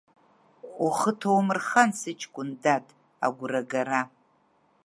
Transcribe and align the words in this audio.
Ухы 0.85 1.11
ҭоумырхан, 1.19 1.89
сыҷкәын 1.99 2.49
дад, 2.61 2.85
Агәрагара… 3.25 4.01